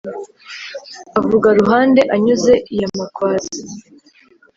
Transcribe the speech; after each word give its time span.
Avuga 1.19 1.47
Ruhande 1.59 2.01
anyuze 2.15 2.53
iya 2.73 2.87
Makwaza 2.97 3.55